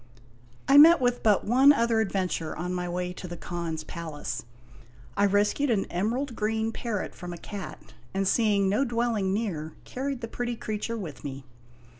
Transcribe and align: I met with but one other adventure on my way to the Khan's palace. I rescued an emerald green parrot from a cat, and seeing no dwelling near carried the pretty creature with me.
I 0.67 0.79
met 0.79 0.99
with 0.99 1.21
but 1.21 1.43
one 1.45 1.71
other 1.71 1.99
adventure 1.99 2.55
on 2.57 2.73
my 2.73 2.89
way 2.89 3.13
to 3.13 3.27
the 3.27 3.37
Khan's 3.37 3.83
palace. 3.83 4.43
I 5.15 5.27
rescued 5.27 5.69
an 5.69 5.85
emerald 5.91 6.35
green 6.35 6.71
parrot 6.71 7.13
from 7.13 7.33
a 7.33 7.37
cat, 7.37 7.93
and 8.11 8.27
seeing 8.27 8.67
no 8.67 8.83
dwelling 8.83 9.31
near 9.31 9.73
carried 9.85 10.21
the 10.21 10.27
pretty 10.27 10.55
creature 10.55 10.97
with 10.97 11.23
me. 11.23 11.43